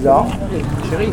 bizarre. 0.00 0.26
Chérie. 0.88 1.12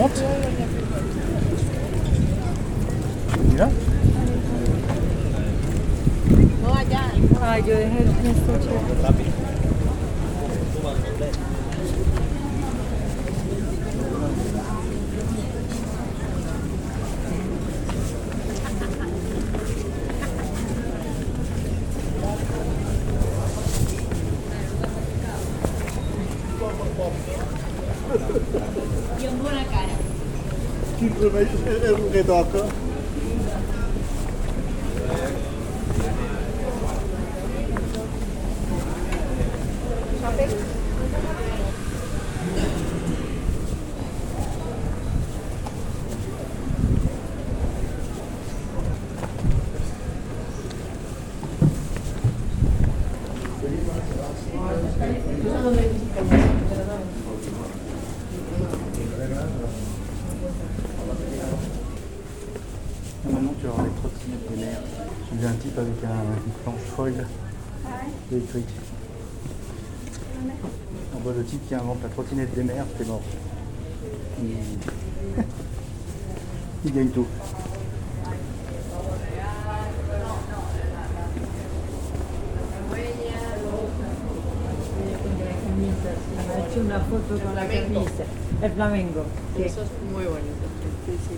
Monte. 0.00 0.22
Mira. 3.50 3.68
No 6.62 6.74
allá. 6.74 7.12
Ay, 7.42 7.62
yo 7.66 7.76
dejé 7.76 8.04
toca 32.30 32.79
J'ai 64.26 65.36
vu 65.38 65.46
un 65.46 65.52
type 65.54 65.78
avec 65.78 66.04
un, 66.04 66.36
une 66.46 66.52
planche 66.62 66.80
foil 66.94 67.26
électrique. 68.30 68.68
On 71.16 71.20
voit 71.20 71.32
le 71.36 71.44
type 71.44 71.66
qui 71.68 71.74
invente 71.74 72.02
la 72.02 72.08
trottinette 72.08 72.54
des 72.54 72.64
mers, 72.64 72.84
c'est 72.98 73.06
mort. 73.06 73.22
Il... 74.42 74.56
Il 76.84 76.94
gagne 76.94 77.08
tout. 77.08 77.26
Ha 86.48 86.58
hecho 86.58 86.80
una 86.80 87.00
foto 87.00 87.38
con 87.38 87.54
la 87.54 87.66
camisa. 87.66 88.24
El 88.62 88.72
flamenco. 88.72 89.24
Sí. 89.56 89.62
Eso 89.62 89.82
es 89.82 89.90
muy 90.12 90.24
bonito. 90.24 90.66
Sí, 91.06 91.12
sí. 91.28 91.36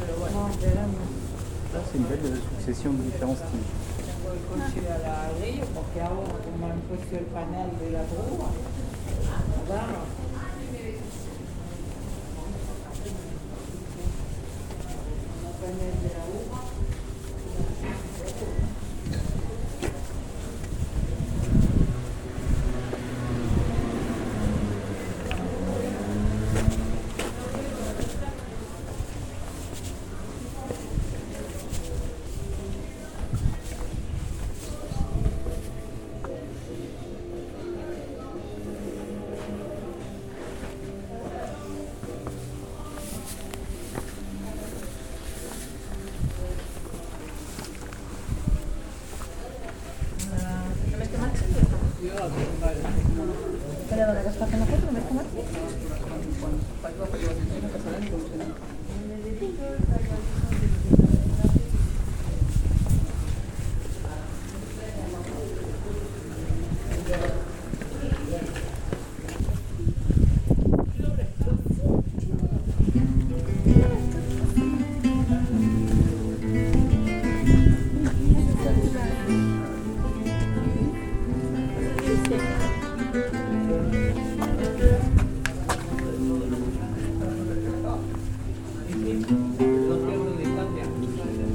Pero 0.00 0.18
bueno, 0.18 0.48
No, 0.48 0.50
verano. 0.60 0.98
Là, 0.98 1.11
c'est 1.80 1.98
une 1.98 2.04
belle 2.04 2.38
succession 2.58 2.92
de 2.92 3.02
différents 3.02 3.34
styles. 3.34 3.60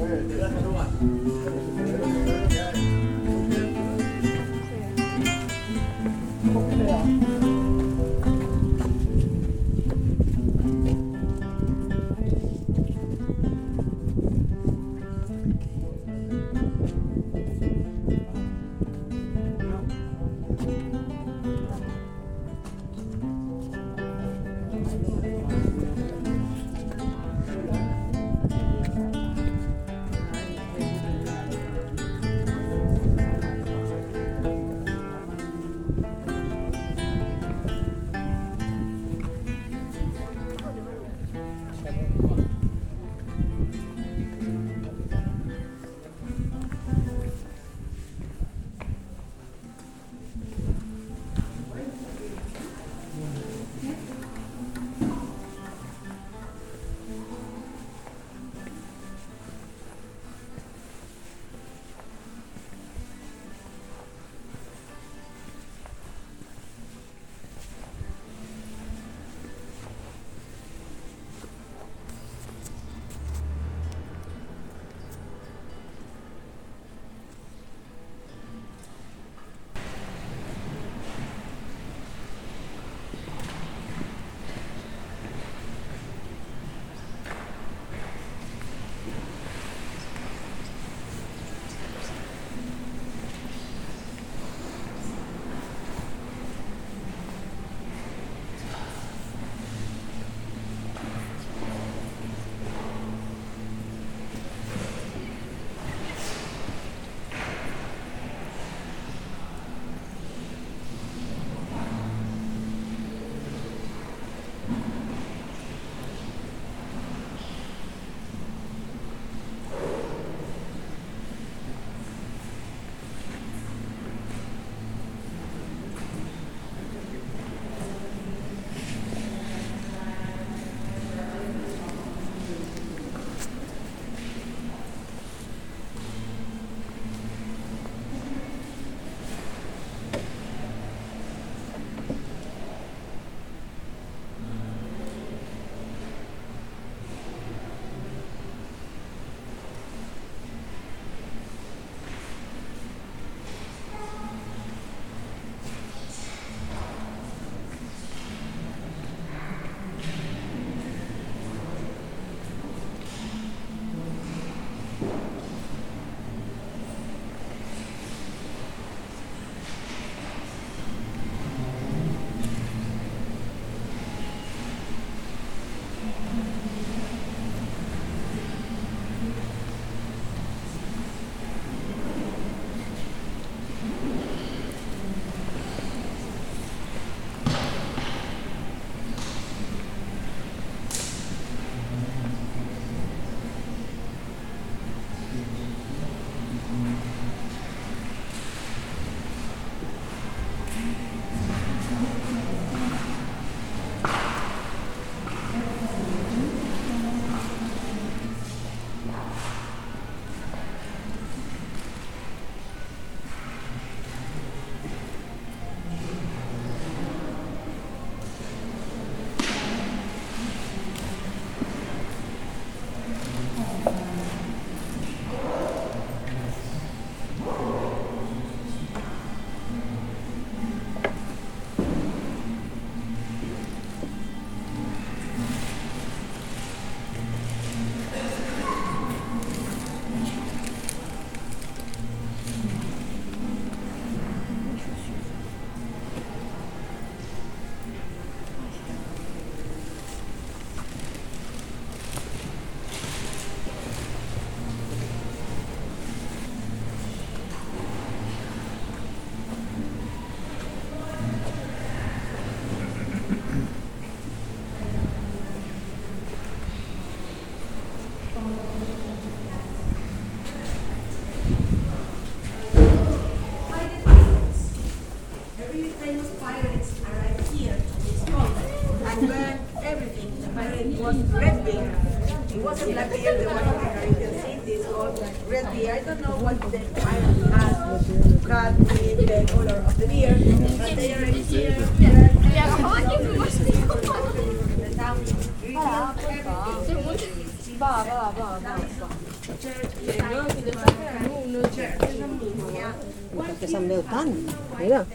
对 0.07 2.16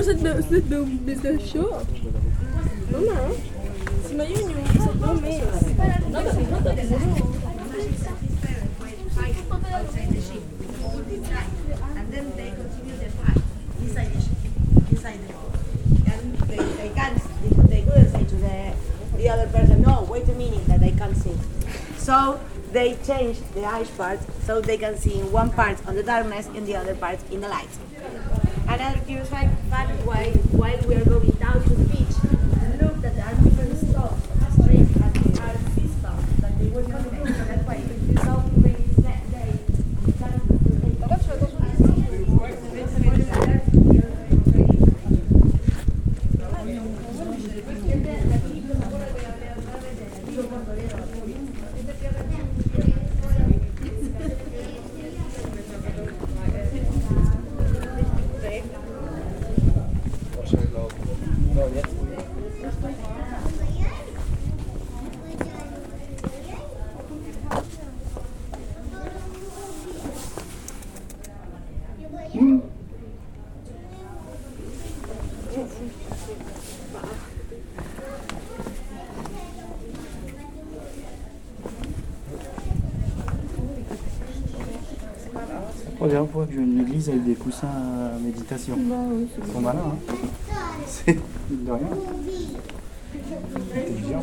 And 11.96 12.12
then 12.12 12.32
they 12.36 12.50
continue 12.50 12.96
can't, 16.94 17.68
they, 17.68 17.82
couldn't 17.82 18.10
no, 19.80 20.06
wait 20.10 20.28
a 20.28 20.34
minute, 20.34 20.66
that 20.66 20.82
I 20.82 20.90
can't 20.90 21.16
see. 21.16 21.34
So 21.98 22.40
they 22.74 22.96
change 23.06 23.38
the 23.54 23.64
ice 23.64 23.88
part 23.90 24.18
so 24.42 24.60
they 24.60 24.76
can 24.76 24.96
see 24.96 25.20
in 25.20 25.30
one 25.30 25.48
part 25.48 25.78
on 25.86 25.94
the 25.94 26.02
darkness 26.02 26.48
and 26.56 26.66
the 26.66 26.74
other 26.74 26.96
part 26.96 27.20
in 27.30 27.40
the 27.40 27.48
light. 27.48 27.68
Another 28.66 28.98
curious 29.06 29.28
fact 29.30 29.54
fact 29.70 29.92
why 30.04 30.32
while 30.50 30.80
we 30.88 30.96
are 30.96 31.04
going 31.04 31.30
down 31.38 31.62
to 31.62 31.68
the 31.68 31.84
beach, 31.84 32.16
Première 86.04 86.28
fois 86.28 86.44
que 86.44 86.52
vois 86.52 86.64
une 86.64 86.80
église 86.82 87.08
avec 87.08 87.24
des 87.24 87.34
coussins 87.34 87.66
à 87.66 88.18
méditation. 88.18 88.76
Ils 88.76 89.52
sont 89.52 89.60
malins, 89.62 89.80
hein 89.86 90.14
C'est 90.86 91.14
de 91.14 91.70
rien. 91.70 91.88
Intelligent. 93.56 94.22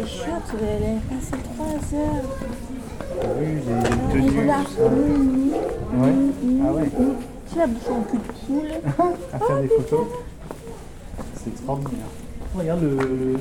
Les 0.00 0.06
est 0.06 1.00
passée 1.08 1.42
3 1.56 1.66
heures. 1.98 2.28
Tenues, 4.12 4.30
tout 4.30 4.46
ça. 4.46 4.84
Ouais. 5.96 6.14
Ah 6.64 6.72
ouais. 6.72 6.90
Tu 7.50 7.58
la 7.58 7.66
bouche 7.66 7.88
en 7.90 8.02
cul 8.02 8.18
de 8.18 8.22
poule. 8.46 8.70
À 9.32 9.38
faire 9.38 9.60
des 9.60 9.68
photos. 9.68 10.06
C'est 11.34 11.50
extraordinaire. 11.50 12.06
Regarde 12.56 12.82
le 12.82 13.36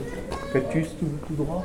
cactus 0.54 0.90
tout, 1.00 1.06
tout 1.28 1.44
droit. 1.44 1.64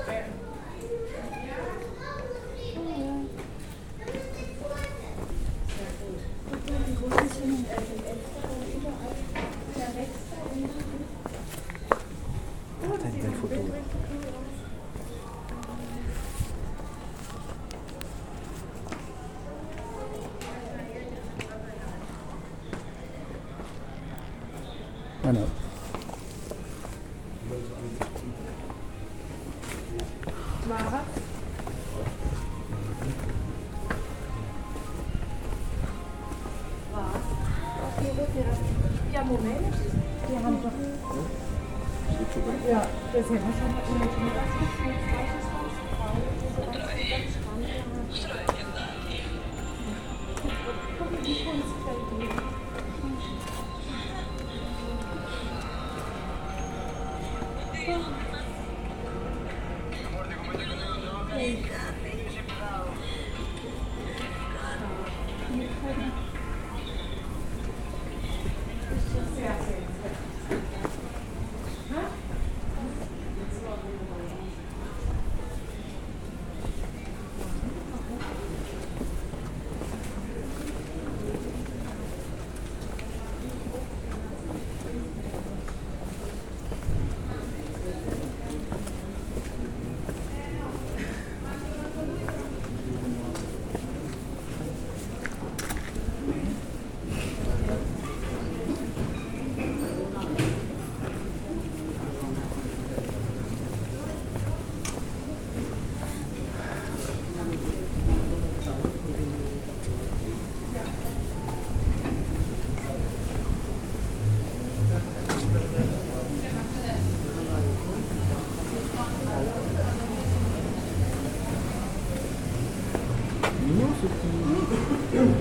sottili. 124.05 125.35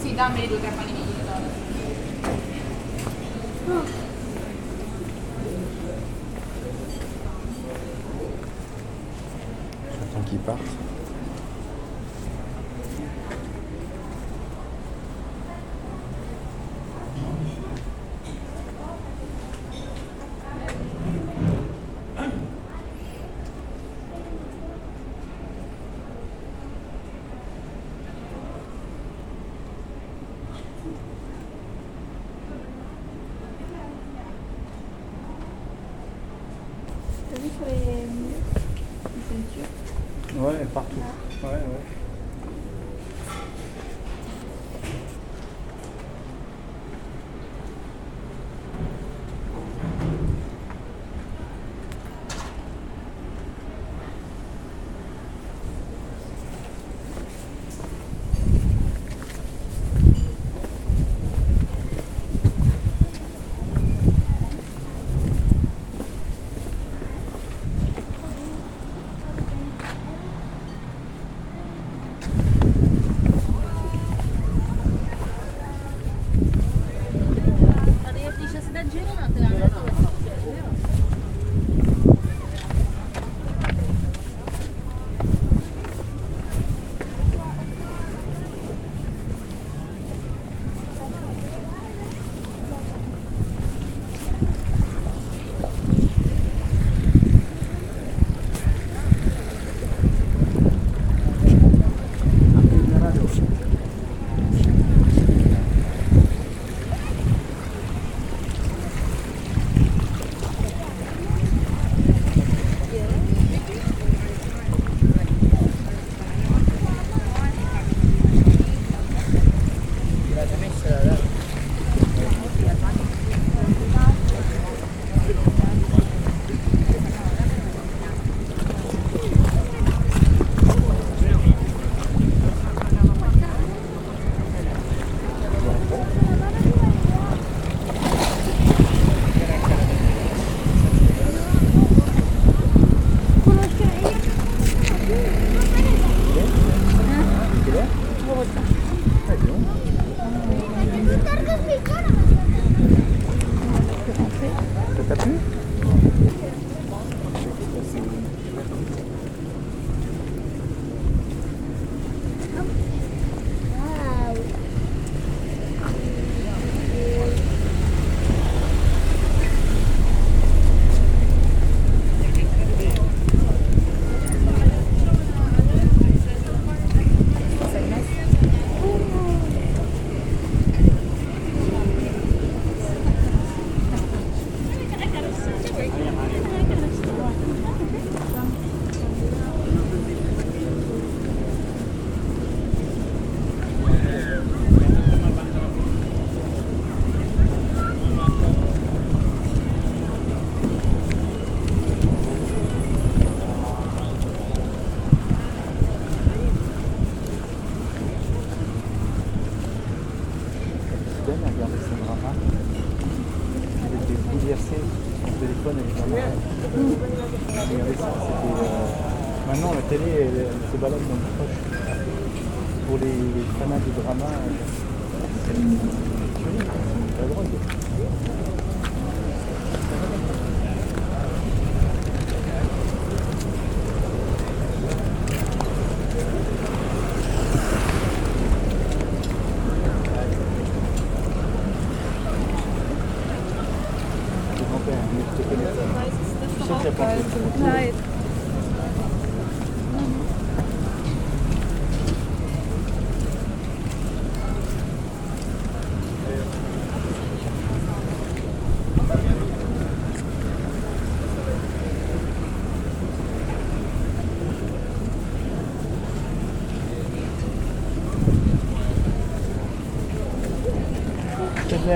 Si 0.00 0.14
dà 0.14 0.28
meglio 0.28 0.58
tra 0.58 0.70
panini 0.70 1.01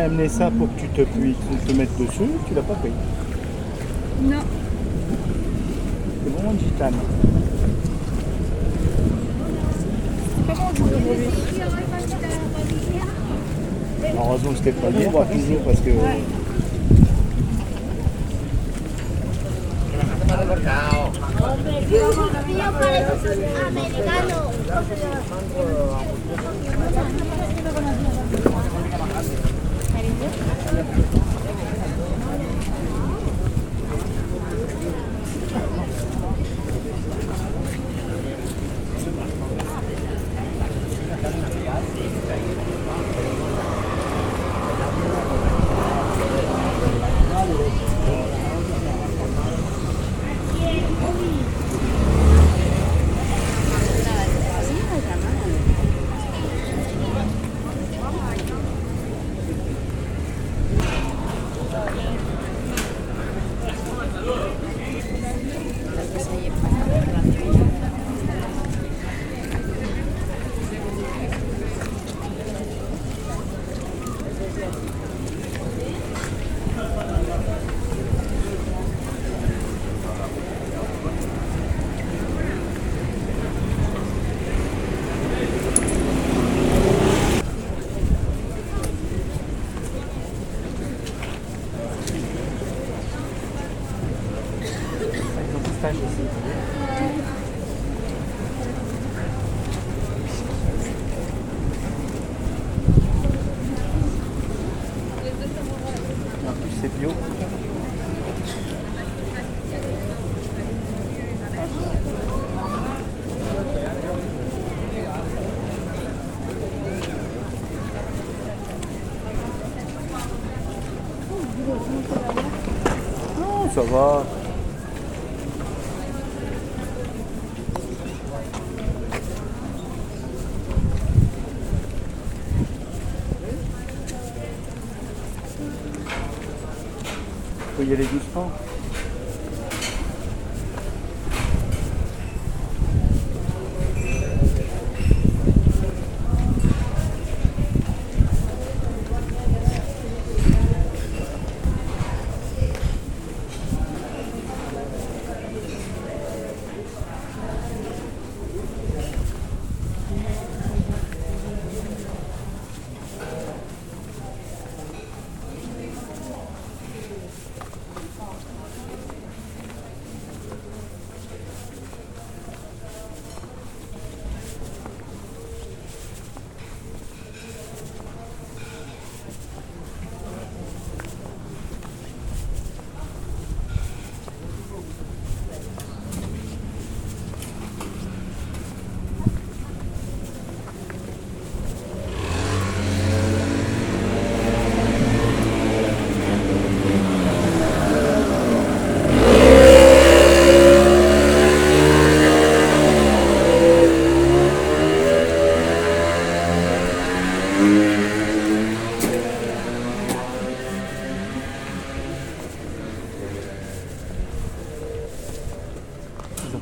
amené 0.06 0.28
ça 0.28 0.50
pour 0.56 0.68
que 0.68 0.80
tu 0.80 0.88
te 0.88 1.02
puisses 1.02 1.36
te 1.66 1.72
mettre 1.72 1.92
dessus, 1.98 2.30
tu 2.46 2.54
l'as 2.54 2.62
pas 2.62 2.74
pris. 2.74 2.92
Non. 4.22 4.36
C'est 6.22 6.30
vraiment 6.32 6.54
de 6.54 6.60
gitane. 6.60 6.94
Heureusement 14.16 14.50
que 14.50 14.56
c'était 14.56 14.72
pas 14.72 14.90
libre, 14.90 15.26
toujours 15.32 15.62
parce 15.64 15.80
que. 15.80 15.90
americano. 20.30 21.12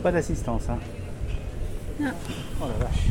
Pas 0.04 0.12
d'assistance. 0.12 0.64
Hein. 0.68 0.78
Non. 1.98 2.10
Oh 2.60 2.66
la 2.68 2.84
vache. 2.84 3.06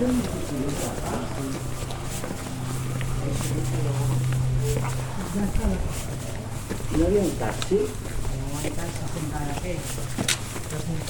¿No 0.00 0.06
había 7.06 7.20
un 7.20 7.30
taxi? 7.32 7.80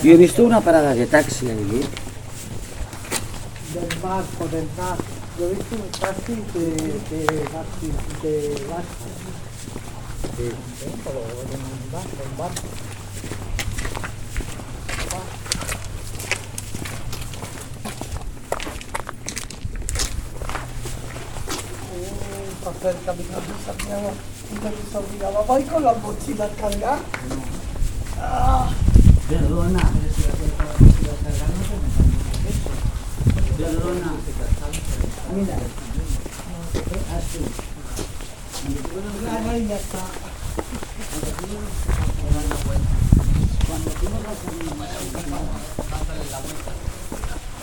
Yo 0.03 0.13
he 0.13 0.17
visto 0.17 0.43
una 0.43 0.61
parada 0.61 0.93
de 0.95 1.07
taxi 1.07 1.49
allí. 1.51 1.83
Del 3.75 3.99
barco, 4.03 4.49
del 4.51 4.67
barco. 4.77 5.05
Yo 5.39 5.47
he 5.47 5.55
visto 5.55 5.77
un 5.77 5.91
taxi 5.93 6.35
de, 6.55 6.65
de, 7.11 7.27
de, 7.27 7.47
de 8.23 8.65
barco. 8.67 9.07
De, 10.37 10.47
un 10.47 11.93
barco, 11.93 12.17
un 12.29 12.37
barco. 12.39 12.63
del 22.83 22.97
camino 23.05 23.37
de 23.37 23.65
Santiago 23.65 24.13
y 24.51 24.55
de 24.55 24.71
mis 24.71 24.95
obligados. 24.95 25.47
Voy 25.47 25.63
con 25.65 25.85
las 25.85 26.03
mochilas 26.03 26.51
cargadas. 26.59 27.01
Ah. 28.19 28.71
Perdona. 29.29 29.81
Perdona. 33.59 34.13
Mira. 35.35 35.57
Ah, 35.57 37.17
Así. 37.17 37.45
Claro, 39.21 39.57
y 39.57 39.67
ya 39.69 39.77
está. 39.77 39.99
Cuando 43.69 43.91
tú 43.91 44.09
no 44.09 44.19
vas 44.21 44.41
a 44.41 44.61
una 44.61 44.75
vas 44.81 44.91
a 46.01 46.05
darle 46.07 46.31
la 46.31 46.41
vuelta. 46.41 46.73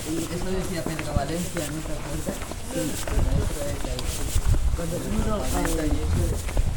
Y 0.10 0.18
eso 0.24 0.46
decía 0.46 0.84
Pedro 0.84 1.14
Valencia, 1.16 1.62
¿no 1.68 1.82
te 1.82 1.94
acuerdas? 1.94 2.38
Sí, 2.74 2.82
pero 3.06 3.28
eso 3.44 3.60
es 3.68 4.27
But 4.78 4.92
the 4.92 5.00
general. 5.00 6.77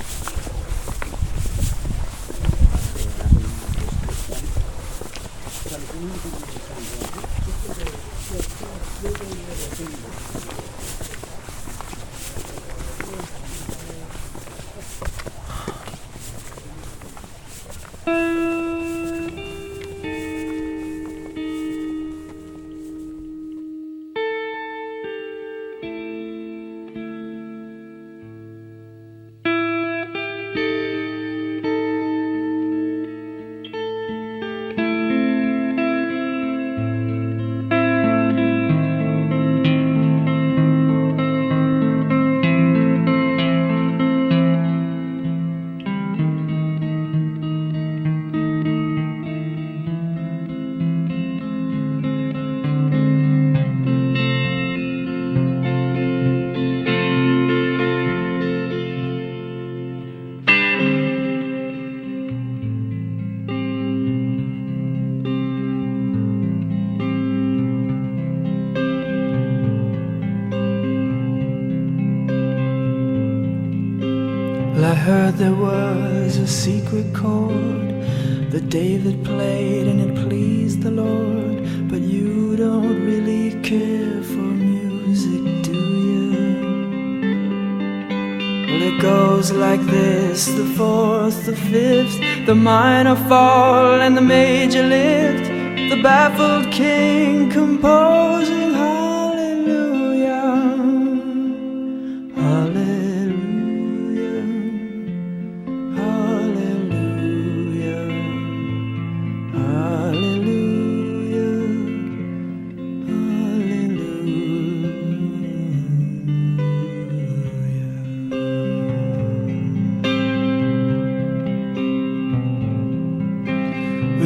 The 91.50 91.56
fifth, 91.56 92.46
the 92.46 92.54
minor 92.54 93.16
fall, 93.28 94.00
and 94.00 94.16
the 94.16 94.20
major 94.20 94.84
lift. 94.84 95.46
The 95.90 96.00
baffled 96.00 96.72
king 96.72 97.50
composing 97.50 98.59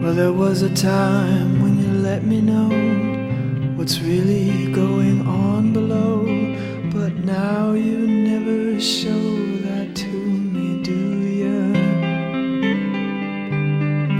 Well, 0.00 0.14
there 0.14 0.32
was 0.32 0.62
a 0.62 0.74
time 0.74 1.60
when 1.60 1.78
you 1.78 1.92
let 1.92 2.24
me 2.24 2.40
know 2.40 2.77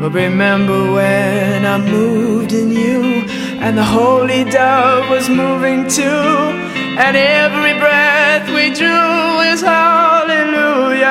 But 0.08 0.14
remember 0.14 0.90
when 0.92 1.66
I 1.66 1.76
moved 1.76 2.54
in 2.54 2.70
you, 2.70 3.26
and 3.60 3.76
the 3.76 3.84
holy 3.84 4.44
dove 4.44 5.10
was 5.10 5.28
moving 5.28 5.86
too, 5.86 6.02
and 6.02 7.14
every 7.14 7.74
breath 7.78 8.48
we 8.48 8.72
drew 8.72 9.40
is 9.52 9.60
hallelujah, 9.60 11.04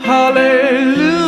hallelujah. 0.00 1.20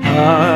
Hallelujah. 0.00 0.53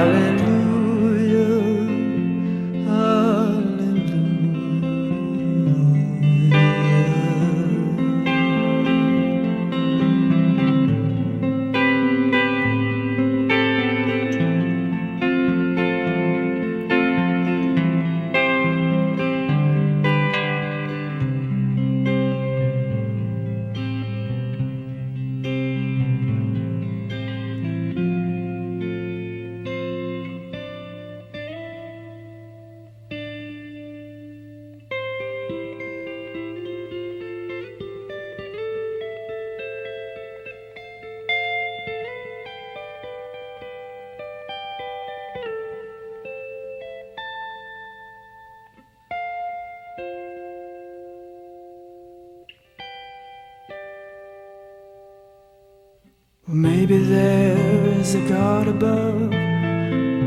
Well, 56.48 56.56
maybe 56.56 56.96
there 56.96 57.88
is 58.00 58.14
a 58.14 58.26
God 58.26 58.68
above, 58.68 59.28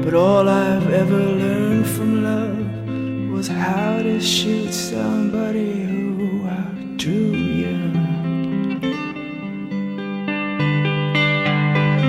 but 0.03 0.13
all 0.13 0.47
I've 0.47 0.87
ever 0.93 1.17
learned 1.17 1.87
from 1.87 2.23
love 2.23 3.33
was 3.33 3.47
how 3.47 4.03
to 4.03 4.21
shoot 4.21 4.71
somebody 4.71 5.81
who 5.81 6.47
outdrew 6.47 7.31
you. 7.63 7.75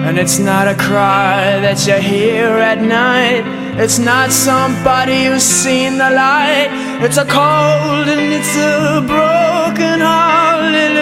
And 0.07 0.19
it's 0.19 0.39
not 0.39 0.69
a 0.69 0.75
cry 0.75 1.59
that 1.61 1.87
you 1.87 1.95
hear 1.95 2.49
at 2.49 2.83
night. 2.83 3.45
It's 3.81 3.99
not 3.99 4.31
somebody 4.31 5.25
who's 5.25 5.43
seen 5.43 5.97
the 5.97 6.11
light. 6.11 6.69
It's 7.01 7.17
a 7.17 7.25
cold 7.25 8.09
and 8.09 8.31
it's 8.31 8.57
a 8.59 9.01
broken 9.07 10.01
hallelujah. 10.01 11.02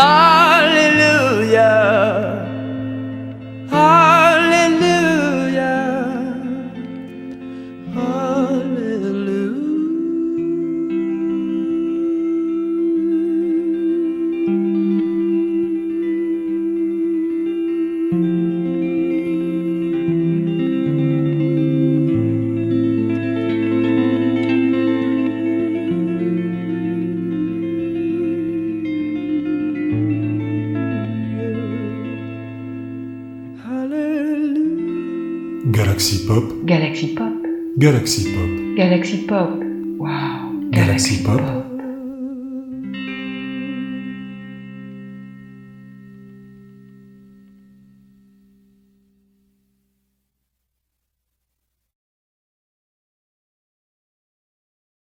Ah. 0.00 0.37
Galaxy 38.78 39.26
Pop. 39.26 39.58
Wow. 39.98 40.54
Galaxy, 40.70 41.24
Pop? 41.24 41.57